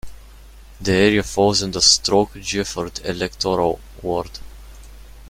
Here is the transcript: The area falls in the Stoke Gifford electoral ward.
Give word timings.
The 0.81 0.93
area 0.93 1.21
falls 1.21 1.61
in 1.61 1.69
the 1.69 1.79
Stoke 1.83 2.33
Gifford 2.33 3.01
electoral 3.05 3.79
ward. 4.01 4.31